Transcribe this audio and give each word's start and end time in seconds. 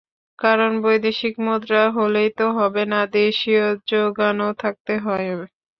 কারণ, 0.39 0.71
বৈদেশিক 0.83 1.35
মুদ্রা 1.45 1.83
হলেই 1.97 2.29
তো 2.39 2.45
হবে 2.57 2.83
না, 2.91 2.99
দেশীয় 3.15 3.61
জোগানও 3.89 4.49
থাকতে 4.61 4.93
হয়। 4.99 5.27